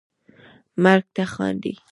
مرګ 0.83 1.05
ته 1.15 1.23
خاندي 1.33 1.73